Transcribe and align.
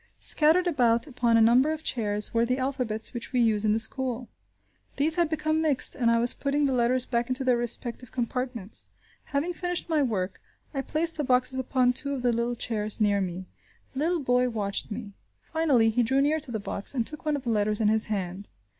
Scattered 0.17 0.65
about 0.65 1.05
upon 1.05 1.37
a 1.37 1.41
number 1.41 1.69
of 1.71 1.83
chairs, 1.83 2.33
were 2.33 2.43
the 2.43 2.57
alphabets 2.57 3.13
which 3.13 3.31
we 3.31 3.39
use 3.39 3.63
in 3.63 3.71
the 3.73 3.77
school. 3.79 4.29
These 4.97 5.13
had 5.13 5.29
become 5.29 5.61
mixed, 5.61 5.93
and 5.93 6.09
I 6.09 6.17
was 6.17 6.33
putting 6.33 6.65
the 6.65 6.73
letters 6.73 7.05
back 7.05 7.29
into 7.29 7.43
their 7.43 7.55
respective 7.57 8.11
compartments. 8.11 8.89
Having 9.25 9.53
finished 9.53 9.89
my 9.89 10.01
work, 10.01 10.41
I 10.73 10.81
placed 10.81 11.17
the 11.17 11.23
boxes 11.23 11.59
upon 11.59 11.93
two 11.93 12.15
of 12.15 12.23
the 12.23 12.33
little 12.33 12.55
chairs 12.55 12.99
near 12.99 13.21
me. 13.21 13.45
The 13.93 13.99
little 13.99 14.21
boy 14.21 14.49
watched 14.49 14.89
me. 14.89 15.13
Finally, 15.39 15.91
he 15.91 16.01
drew 16.01 16.19
near 16.19 16.39
to 16.39 16.51
the 16.51 16.59
box, 16.59 16.95
and 16.95 17.05
took 17.05 17.23
one 17.23 17.35
of 17.35 17.43
the 17.43 17.51
letters 17.51 17.79
in 17.79 17.87
his 17.89 18.07
hand. 18.07 18.49